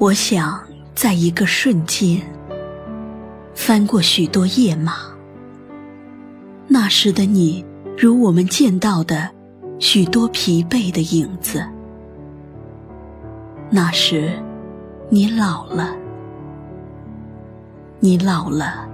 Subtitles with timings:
[0.00, 0.58] 我想，
[0.94, 2.22] 在一个瞬间，
[3.54, 4.94] 翻过许多页码。
[6.66, 7.62] 那时的你，
[7.98, 9.28] 如我们见到的
[9.78, 11.62] 许多疲惫的影子。
[13.68, 14.42] 那时，
[15.10, 15.94] 你老了，
[17.98, 18.88] 你老了，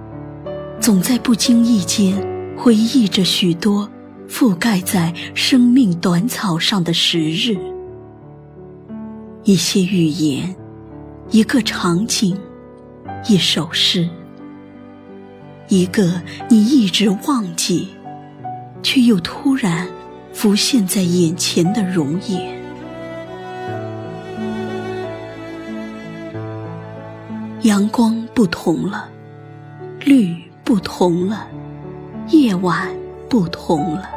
[0.81, 2.21] 总在不经意间
[2.57, 3.89] 回忆着许多
[4.27, 7.57] 覆盖在生命短草上的时日，
[9.45, 10.53] 一些语言。
[11.29, 12.39] 一个场景，
[13.27, 14.07] 一首诗，
[15.67, 17.89] 一个你一直忘记，
[18.81, 19.85] 却又突然
[20.31, 22.57] 浮现在眼前的容颜。
[27.63, 29.09] 阳光不同了，
[29.99, 31.45] 绿不同了，
[32.29, 32.87] 夜晚
[33.27, 34.09] 不同了，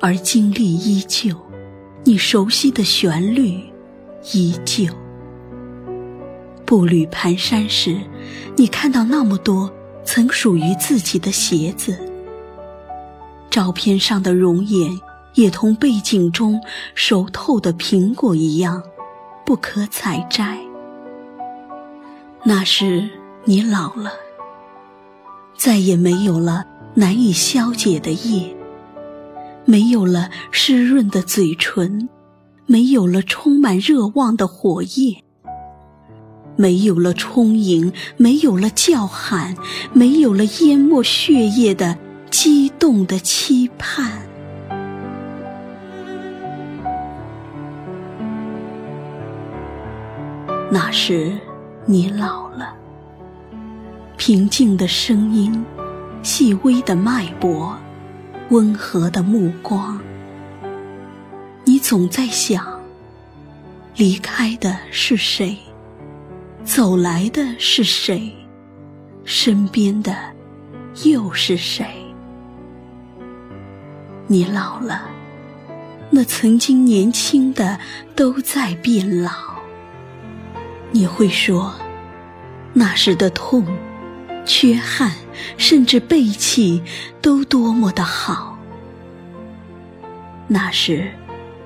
[0.00, 1.36] 而经历依旧，
[2.02, 3.62] 你熟悉的旋律
[4.32, 4.92] 依旧。
[6.68, 7.98] 步履蹒跚时，
[8.54, 9.72] 你看到那么多
[10.04, 11.98] 曾属于自己的鞋子。
[13.48, 15.00] 照片上的容颜
[15.32, 16.60] 也同背景中
[16.94, 18.82] 熟透的苹果一样，
[19.46, 20.58] 不可采摘。
[22.44, 23.08] 那时
[23.44, 24.12] 你老了，
[25.56, 28.54] 再也没有了难以消解的夜，
[29.64, 32.10] 没有了湿润的嘴唇，
[32.66, 35.22] 没有了充满热望的火焰。
[36.60, 39.54] 没有了充盈，没有了叫喊，
[39.92, 41.96] 没有了淹没血液的
[42.32, 44.10] 激动的期盼。
[50.68, 51.38] 那时，
[51.86, 52.74] 你老了。
[54.16, 55.64] 平静的声音，
[56.24, 57.78] 细微的脉搏，
[58.50, 60.00] 温和的目光。
[61.64, 62.80] 你总在想，
[63.94, 65.56] 离开的是谁？
[66.68, 68.30] 走来的是谁？
[69.24, 70.14] 身边的
[71.02, 71.86] 又是谁？
[74.26, 75.08] 你老了，
[76.10, 77.80] 那曾经年轻的
[78.14, 79.32] 都在变老。
[80.90, 81.74] 你会说，
[82.74, 83.64] 那时的痛、
[84.44, 85.12] 缺憾，
[85.56, 86.82] 甚至背弃，
[87.22, 88.58] 都多么的好。
[90.46, 91.10] 那时，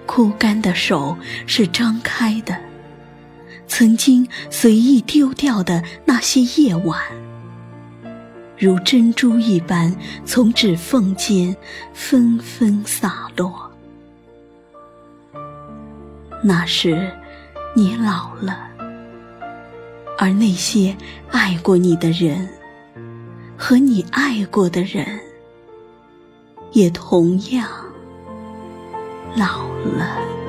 [0.07, 2.57] 枯干的手是张开的。
[3.67, 6.99] 曾经随意丢掉的那些夜晚，
[8.59, 11.57] 如珍珠一般从指缝间
[11.93, 13.71] 纷纷洒落。
[16.43, 17.11] 那时，
[17.75, 18.69] 你老了，
[20.19, 20.97] 而那些
[21.31, 22.49] 爱过你的人
[23.57, 25.21] 和你爱过的人，
[26.73, 27.69] 也同样
[29.37, 30.42] 老了。